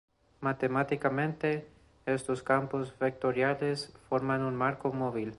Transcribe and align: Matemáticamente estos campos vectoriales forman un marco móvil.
Matemáticamente 0.39 1.67
estos 2.07 2.41
campos 2.41 2.97
vectoriales 2.97 3.93
forman 4.09 4.41
un 4.41 4.55
marco 4.55 4.91
móvil. 4.91 5.29